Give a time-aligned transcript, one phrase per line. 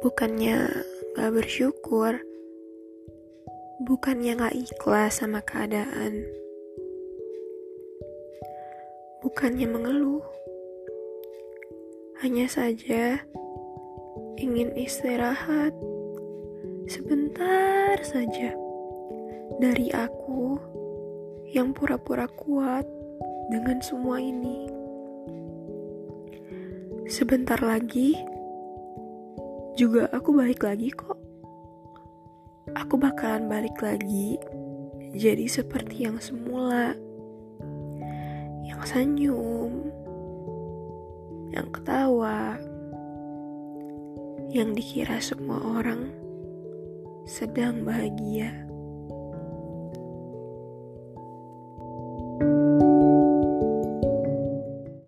[0.00, 0.64] Bukannya
[1.12, 2.16] gak bersyukur,
[3.84, 6.24] bukannya gak ikhlas sama keadaan,
[9.20, 10.24] bukannya mengeluh,
[12.24, 13.20] hanya saja
[14.40, 15.76] ingin istirahat
[16.88, 18.56] sebentar saja.
[19.60, 20.56] Dari aku
[21.52, 22.88] yang pura-pura kuat
[23.52, 24.64] dengan semua ini.
[27.04, 28.39] Sebentar lagi
[29.74, 31.18] juga aku balik lagi kok.
[32.78, 34.38] Aku bakalan balik lagi
[35.14, 36.94] jadi seperti yang semula.
[38.62, 39.90] Yang senyum,
[41.50, 42.54] yang ketawa,
[44.54, 46.14] yang dikira semua orang
[47.26, 48.69] sedang bahagia.